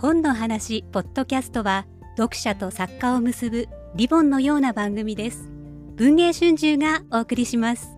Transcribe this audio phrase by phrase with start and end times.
[0.00, 1.84] 本の話ポッドキャストは
[2.16, 5.50] 読者と作家を結ぶリボンのような番組です。
[5.96, 7.88] 文藝春秋がお送りします。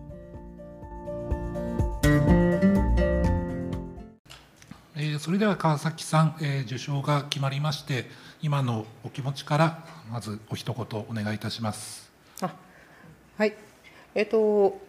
[4.95, 8.05] えー、それでは川崎さん、えー、受賞が決まりまして
[8.41, 12.11] 今のお気持ちからまずお一言お願いいたします。
[12.41, 12.51] あ
[13.37, 13.53] はい。
[14.15, 14.81] えっ、と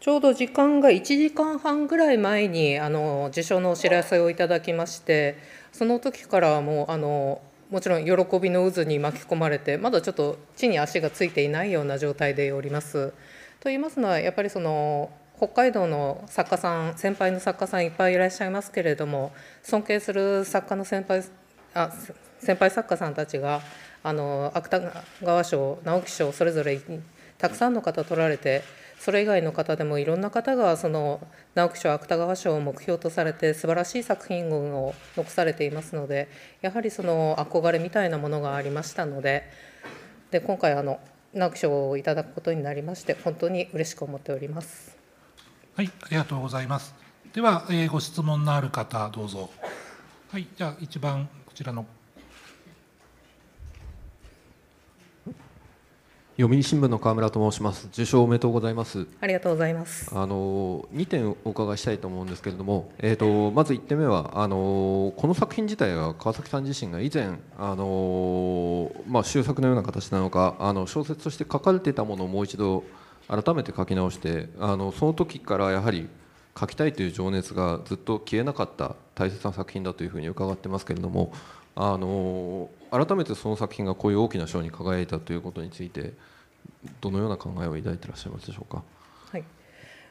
[0.00, 5.38] ちょうど時間が1時間半ぐらい前にあの受賞のお知らせをいただきまして
[5.72, 7.40] その時からもうあの
[7.70, 13.12] もちろん喜びの渦に巻き込まれてまだちょっと地に足がついていないような状態でおります。
[13.60, 19.32] と言いますのはやっぱりその北海道の作家さん先輩の作家さんいっぱいいらっしゃいますけれども
[19.62, 21.24] 尊敬する作家の先輩
[21.74, 21.90] あ
[22.38, 23.62] 先輩作家さんたちが
[24.02, 24.80] あの芥
[25.22, 26.78] 川賞直木賞それぞれ
[27.38, 28.62] たくさんの方取られて
[28.98, 31.20] それ以外の方でもいろんな方がその
[31.54, 36.28] 直木賞芥川賞を目標とされて素晴らしい作品群を残されていますので
[36.62, 39.44] やはりその憧れみたいなものがありましたので
[40.30, 41.00] で今回あの
[41.34, 44.96] 直木賞をいただくことになりまして本当に嬉しく思っております。
[45.76, 46.94] はいありがとうございます。
[47.32, 49.50] では、えー、ご質問のある方どうぞ。
[50.30, 51.84] はいじゃあ一番こちらの
[56.36, 57.86] 読売新聞の川村と申します。
[57.92, 59.06] 受賞おめでとうございます。
[59.20, 60.10] ありがとうございます。
[60.12, 72.82] あの2点お伺いしたいと思うんですけれども、えっ、ー、とまず1点目はあのこの作品自体は川崎さん自身が以前あのまあ終作のような形なのか、あの小説として書かれていたものをもう一度
[73.28, 76.08] 改めて書き直して、あのその時からやはり
[76.58, 81.32] 書きたいという情熱がずっと消えなかった大切な作品だというふうに伺ってますけれども、
[81.76, 86.12] あの改めてその作品がこういう大きな賞に輝いたということについて
[87.00, 88.82] どのような考えを抱いていらっしゃいますでしょうか？
[89.32, 89.44] はい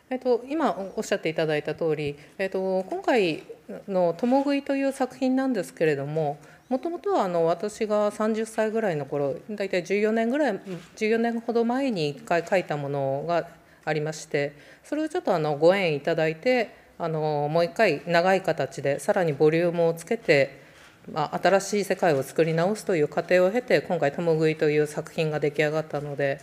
[0.10, 3.44] えっと、今おっしゃっていただいた通り、えっと、今回
[3.88, 6.38] の「共食い」という作品なんですけれども
[6.70, 10.60] もともとはあの私が30歳ぐらいの頃大体14年ぐらい
[10.96, 13.48] 14年ほど前に1回書いたものが
[13.86, 20.63] ありましてそれをちょっとあのご縁いただいてあのもう一回長い形でさらにボリュームをつけて
[21.12, 26.40] まあ、新しい世界を作り直すという過程を経て今回「共食い」という作品が出来上がったので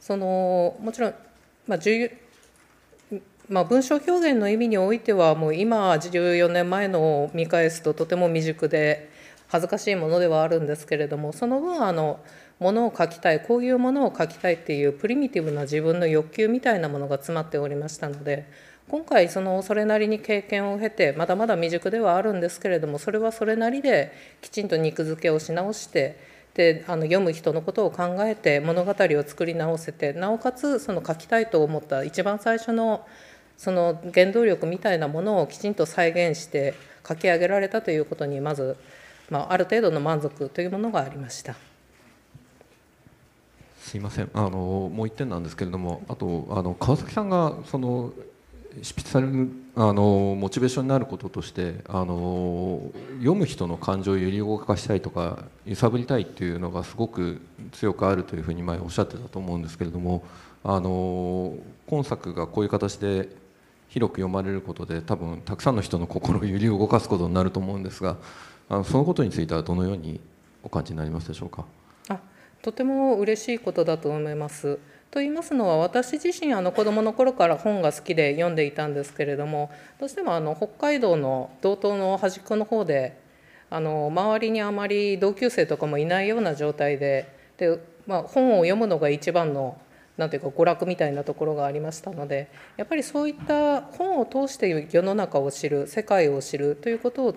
[0.00, 1.14] そのもちろん、
[1.66, 1.78] まあ
[3.48, 9.10] まあ、文章表現の意味においてはもう今14年前の見返すととても未熟で
[9.48, 12.20] 恥ずかしいものではあるんですけれどもその分あの
[12.58, 18.46] ものを書きたいこういうものを書きたいっていうプリミティブな自分の欲求みたいなものが詰まっておりましたので
[18.88, 24.12] 今回そのそれなりに経験を経てまだまだ未熟ではあるんですけれどもそれはそれなりで
[24.42, 26.18] きちんと肉付けをし直して
[26.54, 33.06] であの読む人のことを考えて物語を作り直せてなおかつその書きたいと思った一番最初の
[33.56, 36.74] その原動力みたいなものをきちんと再現して
[37.06, 38.76] 書き上げられたということにまず、
[39.30, 41.54] まあ、ある程度の満足というものがありました。
[43.78, 48.14] すいませんあのもう一点なんですけれどもあとあの川崎さんがその
[48.82, 57.40] 執筆されるあのモチベーションになることとしてあの読む人の感情を揺り動かしたいとか揺さぶりたいっていうのがすごく
[57.72, 60.24] 強くあるというふうに前おっしゃってたと思うんですけれども
[60.64, 61.54] あの
[61.86, 63.28] 今作がこういう形で
[63.88, 68.16] 広く読まれることで多分たくさんの人の心を揺り動かすことになると思うんですが
[68.68, 70.20] あのそのことについてはどのように
[70.62, 71.64] お感じになりますでしょうか？
[72.64, 74.78] とても嬉しいことだと思います。
[75.10, 79.70] と言いますのは私自身あの子どもの頃から本が好きで読んでいたんですけれども
[80.00, 83.20] どうしてもあの北海道の道東の端っこの方で
[83.68, 89.78] あの周りにあまり同級生とかもいないような状態でで、まあ、本を読むのが一番の
[90.16, 97.34] なんていうか娯楽みたいなところがありましたのでやっぱりそういった本を通して世の中を知る世界を知るということを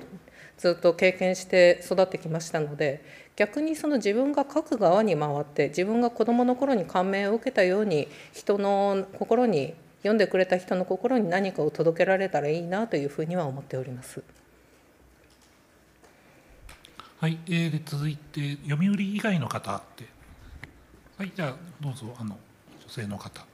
[0.57, 3.03] ずっと経験して育ってきましたので
[3.35, 14.24] 逆にその自分が書く側に回って自分が子どもの頃に感銘を受けたように人の心に読んでくれた人の心に何かを届けられたらいいなというふうには思っております。
[17.19, 20.06] はい、えー、で続いて読売以外の方で、
[21.18, 22.38] はい、じゃあどうぞあの
[22.86, 23.45] 女性の方。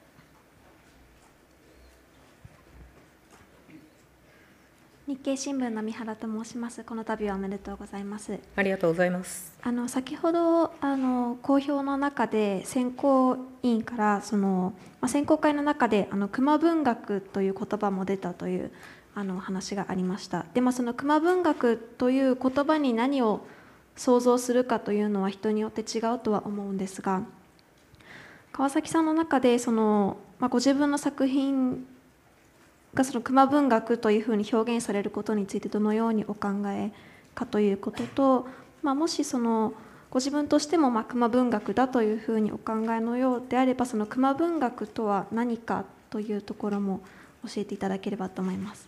[5.14, 6.84] 日経新聞の三原と申します。
[6.84, 8.40] この度はおめでとうございます。
[8.56, 9.54] ありがとうございます。
[9.62, 18.72] あの先ほどあの公表の中で選考委員からそのまあ、選考会の中であの熊文学という言葉も出たという
[19.14, 20.48] あの話がありました。
[20.56, 23.46] でまあその熊文学という言葉に何を
[23.96, 27.22] 想像するかというのは人によって違うとは思うんですが、
[28.52, 31.86] 川崎さんの中でそのまあ、ご自分の作品
[32.94, 36.92] がその熊文学というふうに表現されることについてどのようにお考え
[37.34, 38.48] かということと、
[38.82, 39.74] まあ、もしその
[40.12, 47.02] ご自分としてもまあ熊文学だというふうにお考えのようであればその熊文学とは何かというところも
[47.48, 48.88] 教えていただければと思います。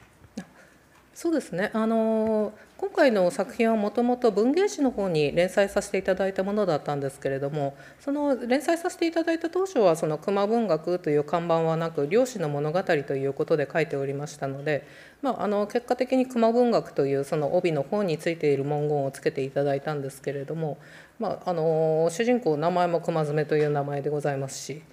[1.15, 14.85] そうですねあの今回の作品はもともと文芸誌の方に連載させていただいたものだったんですけれどもその連載させていただいた当初はその熊文学という看板はなく漁師の物語ということで書いておりましたので、
[15.21, 20.77] まあ、あの結果的に熊文学というその帯の方についている文言をつけていただいたんですけれども、
[21.17, 24.83] まあ、あの主人公名前も熊爪という名前でございますし。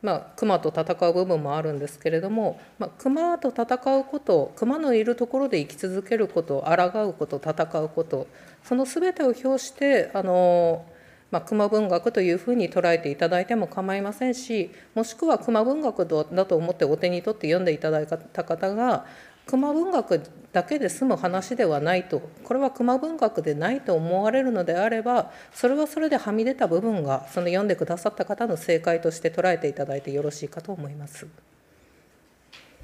[0.00, 8.28] まあ、熊と戦う部分もあるんですけれども、まあ、熊と戦うこと熊のいるところで生き続けること抗うこと戦うこと
[8.62, 10.84] そのすべてを表してあの、
[11.32, 19.04] まあ、熊文学というふうに捉えていただいても構いませんしもしくは熊文学だと思ってお手に取って読んでいただいた方が
[19.48, 20.22] 熊文学
[20.52, 31.26] だけで済む話ではないとこれは熊文学でないと思われるのであればそれはそれではみ出た部分がその読んでくださった方の正解として捉えていただいてよろしいかと思います。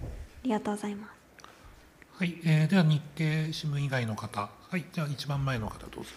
[0.00, 0.04] あ
[0.42, 1.10] りがとうございます。
[2.16, 6.10] はい、えー、では日経新聞以外の方、はい、じゃあ一番前の方どうぞ。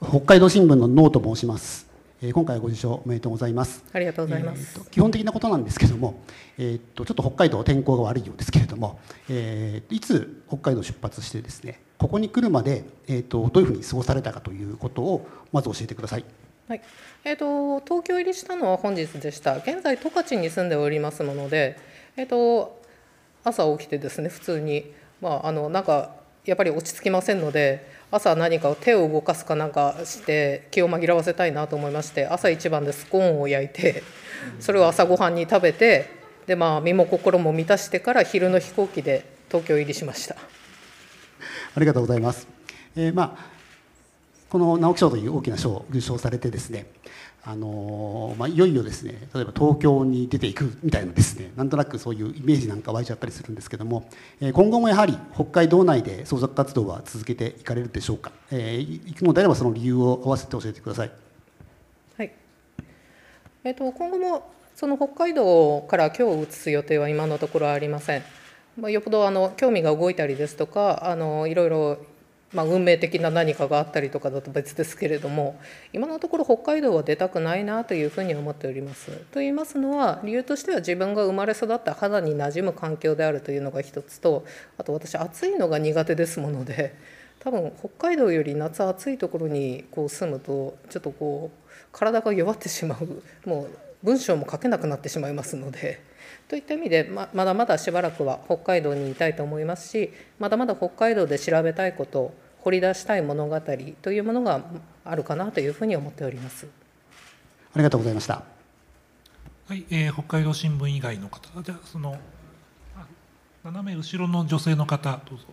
[0.00, 1.91] 北海道新聞のノーと申します。
[2.30, 3.84] 今回ご受賞おめでとうございます。
[3.92, 4.78] ありがとうございます。
[4.78, 6.22] えー、基本的なことなんですけども、
[6.56, 16.24] えー、っとちょっと北海道天候が悪いようですけれども、えー、いつ北海道出発してですね、ここに来るまでえー、っとどういうふうに過ごされたかということをまず教えてください。
[16.68, 16.82] はい、
[17.24, 19.56] えーと、と東京入りしたのは本日でした。
[19.56, 21.76] 現在十勝に住んでおりますもので、
[22.16, 22.80] えーと、
[23.42, 26.14] 朝起きてですね普通にまああのなんか
[26.44, 34.04] やっぱり落ち着きませんので朝何か手を動かすかなんかして気を紛らわせたいなと思いまして朝一番でスコーンを焼いて
[34.60, 36.10] それを朝ごはんに食べて
[36.46, 40.36] でまあ身も心も満たしてから昼の飛行機で東京入りしました。
[41.74, 42.46] ありがとうございます、
[42.96, 43.52] えー、まあ
[44.50, 46.86] この直木賞という大きな賞を受賞されてですね
[47.44, 54.08] あのまあ、いよいよですね例えば東京に出ていくみたいなですねなんとなくそういうイメージなんか湧いちゃったりするんですけども、
[54.40, 61.10] えー、今後もやはり北海道内で創作活動は続けていかれるでしょうか、えー、行くのであればその理由を合わせて教えてください。
[62.16, 62.32] はい
[63.64, 68.22] えーと、今後もその北海道から今日移す予定は今のところありません。
[68.78, 71.98] まあ、よっぽどあの興味が動いたりですとかあのいろいろ
[72.52, 75.58] まあ、運命的な何かがあったりとかだと別ですけれども
[75.92, 79.10] 今のところ北海道は出たくないなというふうに思っております。
[79.32, 84.44] と言いますのは理由としては自分が生まれ育った肌に馴染む環境であるというのが一つと
[84.78, 86.94] あと私暑いのが苦手ですもので
[87.40, 96.11] 多分北海道より夏暑いところにこう住むとちょっとこう体が弱ってしまうもう文章も書けなくなってしまいますので。
[96.52, 103.58] といった意味でままだまだしばらくは北海道にいたいと思いますしまだまだ北海道で調べたいこと掘り出したい物語
[104.02, 104.60] というものが
[105.02, 106.68] あるかなというふうに思っております。
[107.72, 108.42] ありがとうございました。
[109.66, 112.18] はい、えー、北海道新聞以外の方、じゃあその
[113.64, 115.46] 斜め後ろの女性の方どうぞ。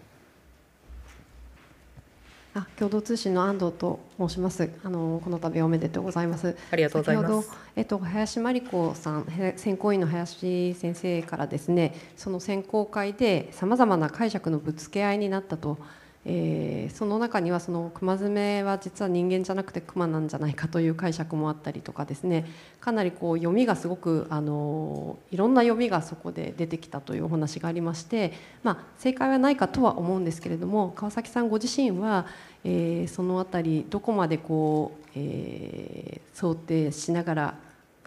[2.56, 4.70] あ共同通信の安藤と申します。
[4.84, 6.56] あのこの度おめでとうございます。
[6.72, 7.52] ありがとうございます。
[7.76, 9.26] えっと林真理子さん
[9.56, 15.78] 選考委員の林先生からですね、その選考会でさまざまな解釈のぶつけ合いになったと
[16.26, 22.46] えー、その中にはその熊爪は実は人間じゃなくて熊なんじゃないかという解釈もあったりとかですね。
[22.82, 28.34] かなりこう読みがすごくあのいろんな読みがそこで出てきたというお話がありまして、
[28.64, 32.26] まあ、正解はないかとは思うんですけれども川崎さんご自身は、
[32.64, 37.54] えー、その辺りどこまでこう、えー、想定しながら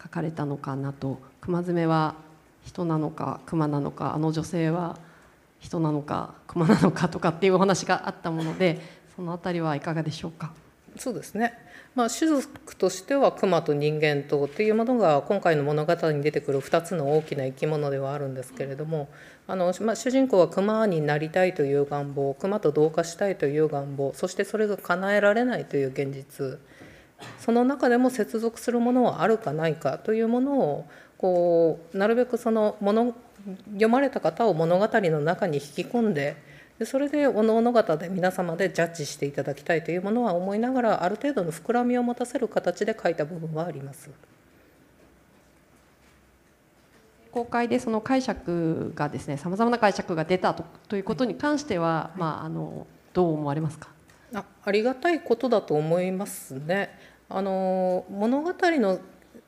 [0.01, 1.19] 書かれたのかなと。
[1.41, 2.15] 熊爪は
[2.63, 4.97] 人なのか熊なのかあの女性は
[5.63, 8.79] 人なのか熊なのかとかっていうお話があったもので
[9.15, 10.51] その辺りはいかがでしょうか？
[10.97, 11.57] そうですね
[11.95, 19.09] まあ、種族としては熊と人間とっていうものが今回の物語に出てくる2つの大きな生き物ではあるんですけれども
[19.47, 26.57] あの、まあ、主人公は熊になりたいという願望熊と同化したいという願望そしてそれが叶えられないという現実
[27.37, 30.87] その中でも接続するものはあるかないかというものを
[31.19, 33.15] こうなるべくその物
[33.73, 36.37] 読まれた方を物語の中に引き込んで
[36.79, 44.09] でそれでおのおの方で皆様でジャッジしていただきたいというものは思いながらある程度の膨らみを持たせる形で書いた部分はあります。
[47.31, 53.89] 公開でその解釈がですねさまざまな解釈が出たとということに関しては、まあ、あのどう思われますか？
[54.35, 56.97] あありがたいことだと思いますね。
[57.29, 58.99] あの物語の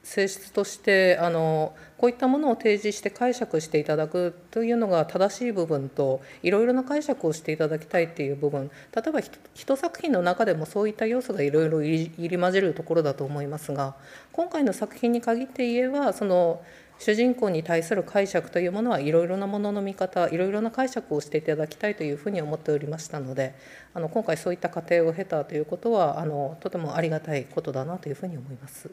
[0.05, 9.19] 性質としてあのこういったものを提示して解釈していただくというのが正しい部分といろいろな解釈をしていただきたいっていう部分例えば
[9.55, 13.95] 一作品の中でもそういった要素がいろいろ入り混じるところだと思いますが
[14.31, 16.61] 今回の作品に限って言えばその
[16.99, 23.55] 主人公に対する解釈というものはいろいろなものの見方いろいろな解釈をしていただきたいというふうに思っておりましたので
[23.95, 28.91] あの今回そういった過程を経たということはあのとてもありがたいことだなというふうに思います。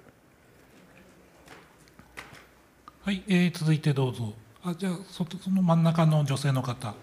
[3.04, 4.32] はい、えー、続いてどうぞ。
[4.62, 6.94] あ、じゃあそその真ん中の女性の方。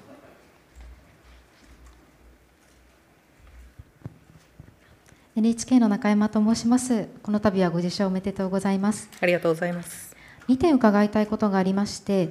[5.36, 7.10] NHK の中山と申します。
[7.22, 9.10] この度はご受賞おめでとうございます。
[9.20, 10.15] ありがとうございます。
[10.50, 12.29] 2点伺いたいことがありまして1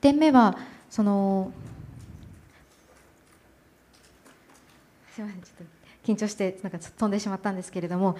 [0.00, 0.56] 点目は
[0.88, 1.52] その
[5.12, 5.66] すみませんちょっ
[6.06, 8.16] と緊張してなんか飛んでしまったんですけれども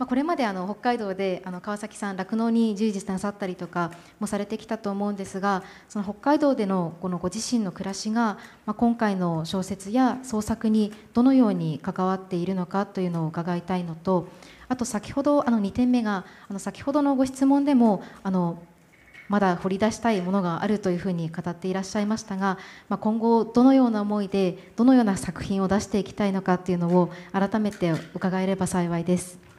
[0.00, 14.26] まあ、これまであの北海道であの川崎さん酪農に従事なさったりとかもされてきたと思うんですがその北海道でのこのご自身の暮らしが、まあ、今回の小説や創作にどのように関わっているのかというのを伺いたいのと
[14.68, 18.62] あと先ほどあの2点目があの先ほどのご質問でもあの
[19.28, 22.56] まだ掘り出したいものがあるというふうに語っていらっしゃいましたが、
[22.88, 29.49] まあ、今後どのような思いでどのような作品を出していきたいのかっていうのを改めて伺えれば幸いです。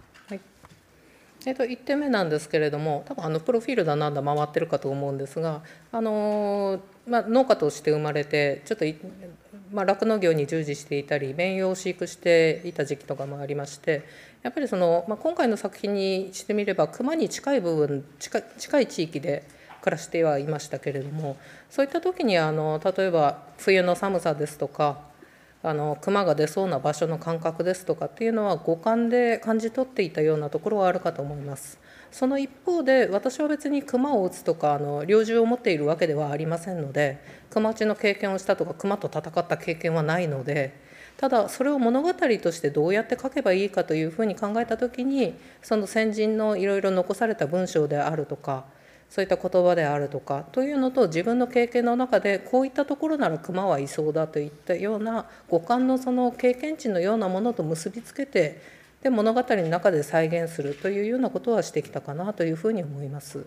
[1.45, 8.86] えー、と1点目なんですけれども多分あのプロフィールだなんだ回ってるかと思うんですが、あのまあ、農家として生まれてちょっと
[9.71, 14.03] まあ、酪農業に従事していたり綿羊を飼育していた時期とかもありまして
[14.43, 19.43] やっぱりその、まあ、今回の作品にしてみれば熊に近い部分近近い地域で
[19.81, 21.38] 暮らしてはいましたけれども
[21.69, 25.00] そういった時にあの例えば冬の寒さですとか
[25.63, 31.80] あの熊が出そうな場所の感覚ですとかっていうのは五感で感じ取っていたようなところはあるかと思います。
[32.12, 40.77] その一方で私は別に熊を撃つとかあの猟銃を持っているわけではありませんので熊打ちの経験をしたとか熊と戦った経験はないので
[41.15, 48.65] ただそれを物語としてどうやって書けばいいかというふうに考えた時にその先人のいろいろ残された文章であるとか
[49.12, 58.62] そういった言葉であるとかというのと自分の経験の中でこういったところなら熊はいそうだといったような五感のその経験値のようなものと結びつけて
[59.03, 63.46] で物語の中で再現するというようなことはしてきたかなというふうに思います。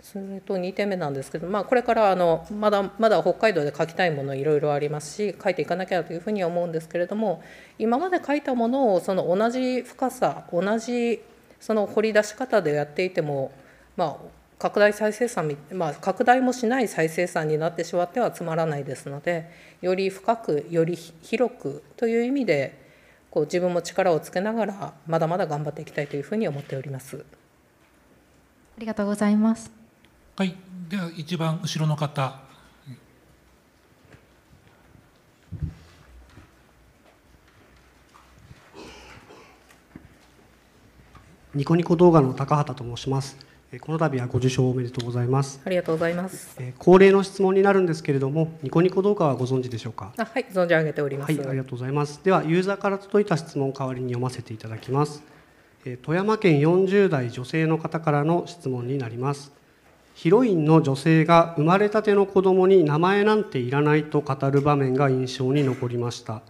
[0.00, 7.42] それと2点目なんですけど、まあ、これからあのまだまだ北海道で書きたいものいろいろありますし書いていかなきゃというふうには思うんですけれども
[7.78, 11.20] 今まで書いたものをその同じ深さ同じ
[11.60, 13.52] その掘り出し方でやっていても
[13.96, 14.16] まあ、
[14.58, 19.50] 拡大再生産、まあ、拡大もしない再生産になってしまってはつまらないですので
[19.82, 22.82] より深くより広くという意味で
[23.30, 27.24] こう自分も力をつけながらまだまだ頑張っていきたいというふうに思っております。
[28.76, 29.70] ありがとうございます。
[30.36, 30.56] はい、
[30.88, 32.40] では一番後ろの方。
[41.54, 43.53] ニコニコ動画の高畑と申します。
[43.80, 45.60] この度はご受賞おめでとうございます。
[45.64, 46.58] ありがとうございます。
[46.78, 50.12] 恒例の質問になるんですけれども、ニコニコ動画はご存知でしょうか？
[50.16, 51.32] あはい、存じ上げております。
[51.32, 52.20] はい、ありがとうございます。
[52.22, 55.22] では、ユーザーから届いた質問を代わりに読ませていただきます。
[56.02, 59.52] 富山県40代女性の方からの質問になります。
[60.14, 66.42] ヒロインの女性が生まれたての子供に名前なんていらないと語る場面が印象に残りました。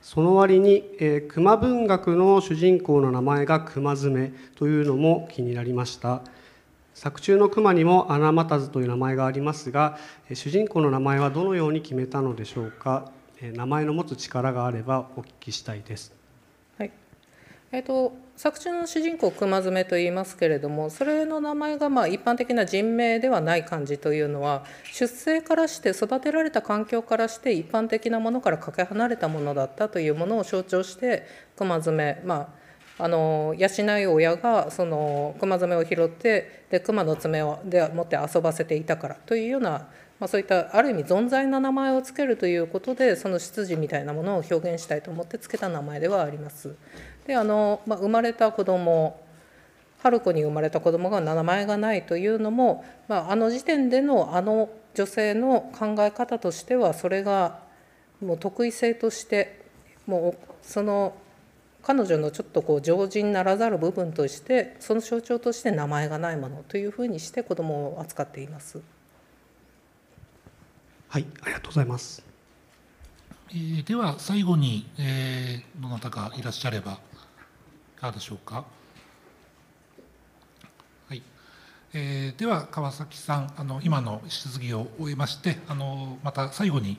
[0.00, 6.22] その割に、えー、熊文学の主人公の名前が熊爪というのも気になりました。
[7.00, 9.96] 作中の熊にも穴又図という名前がありますが
[10.34, 13.10] 主人公の名前はどのように決めたのでしょうか？
[13.40, 16.12] 名前の持つ力があればお聞きしたいです。
[16.76, 16.90] はい
[17.72, 31.26] えーと、作中の主人公熊爪と言いますけれどもそれの名前がまあ一般的な人名ではない感じというのは出生からして育てられた環境からして一般的なものからかけ離れたものだったというものを象徴して
[31.56, 32.59] 熊爪まあ
[33.02, 39.70] あの養い親がその熊爪を拾ってで熊の爪をでもって遊ばせていたからというような、
[40.18, 46.74] まあ、そういったある意味存在な名前を付けるということでその出自みたいなものを表現したいと思って付けた名前ではあります。
[47.26, 49.20] であの、まあ、生まれた子供
[50.02, 57.60] 春子に生まれた子供が名前がないというのも、まあ、あの時点でのあの女性の考え方としてはそれが
[58.20, 59.62] もう得意性として
[60.06, 61.14] もうその
[61.82, 68.80] 彼女のちょっとこう常人ならざる部分としてその象徴として名前がないものというふうにして子どもを扱っています。
[71.08, 72.22] はいありがとうございます。
[73.50, 76.92] えー、では最後に、えー、どなたかいらっしゃれば
[77.96, 78.64] いかがでしょうか。
[81.08, 81.22] はい
[81.94, 86.98] えー、では川崎さんあの今の質疑を終えましてあのまた最後に、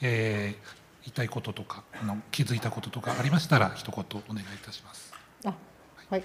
[0.00, 5.12] えー、言いたいこととかあの気づいたこととかありましたら一言お願いいたします。
[5.44, 5.54] あ
[6.10, 6.22] はい、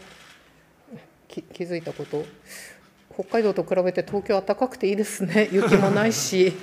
[1.29, 2.25] 気づいたこと？
[3.13, 5.47] 北海道と比べて東京暖かくていいですね。
[5.53, 6.53] 雪もないし。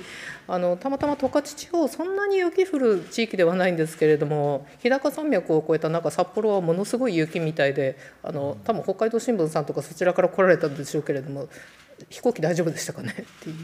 [0.45, 11.47] あのたまたま十勝地方そんなに雪降る地域ではないんですけれども日高山脈を越えたなんか札幌はものすごい雪みたいであの多分北海道新聞さんとかそちらから来られたんでしょうけれども
[12.09, 13.11] 飛行機大丈夫でしたかね？
[13.11, 13.55] っていう。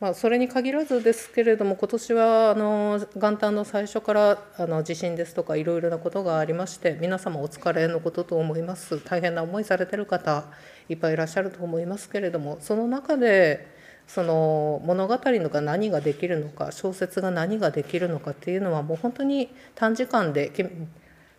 [0.00, 8.98] まあ、それに限らずですけれども今年はあの元旦の最初からあの地震ですとかいろいろなことがありまして皆様お疲れのことと思います。
[9.04, 10.44] 大変な思いされてる方
[10.88, 13.68] いっぱいいらっしゃると思いますけれどもその中で
[14.06, 20.50] その物語のが何ができるのか小説が何ができるのかっていうのはもう本当に短時間で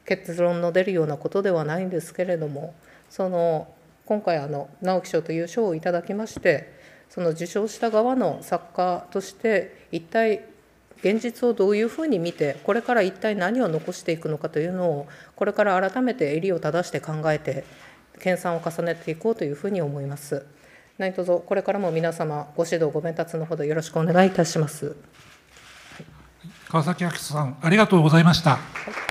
[0.05, 2.75] 結論の出るようなことではないんですけれども
[3.09, 3.73] その
[4.05, 6.79] 今回あの直木賞という賞をいただきまして
[7.13, 10.45] その受賞した側の作家として一体
[11.03, 17.65] 現実をどういうふうに見てこれから一体何を残していくのかというのをこれから改めて襟を正して考えて
[18.19, 20.45] 研鑽を重ねていこうというふうに思います。
[20.97, 24.95] 何卒これからも皆様ご指導ご鞭達のほどよろしくお願いいたします。
[26.69, 28.51] 川崎明さんありがとうございました。
[28.51, 29.10] はい